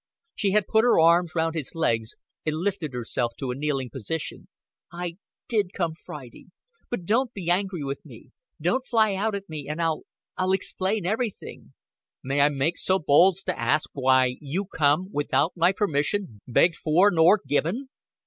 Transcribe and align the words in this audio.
She 0.33 0.49
had 0.53 0.65
put 0.65 0.83
her 0.83 0.99
arms 0.99 1.35
round 1.35 1.53
his 1.53 1.75
legs 1.75 2.15
and 2.43 2.55
lifted 2.55 2.91
herself 2.91 3.33
to 3.37 3.51
a 3.51 3.55
kneeling 3.55 3.91
position. 3.91 4.47
"I 4.91 5.17
did 5.47 5.73
come 5.73 5.93
Friday. 5.93 6.45
But 6.89 7.05
don't 7.05 7.31
be 7.35 7.51
angry 7.51 7.83
with 7.83 8.03
me. 8.03 8.31
Don't 8.59 8.83
fly 8.83 9.13
out 9.13 9.35
at 9.35 9.47
me, 9.47 9.67
and 9.69 9.79
I 9.79 9.91
I'll 10.37 10.53
explain 10.53 11.05
everything." 11.05 11.73
"May 12.23 12.41
I 12.41 12.49
make 12.49 12.79
so 12.79 12.97
bold 12.97 13.37
's 13.37 13.43
t'a' 13.43 13.55
ask 13.59 13.91
why 13.93 14.37
you 14.41 14.65
come, 14.65 15.09
without 15.11 15.53
my 15.55 15.71
permission 15.71 16.41
begged 16.47 16.77
for 16.77 17.11
nor 17.11 17.39
given?" 17.47 17.89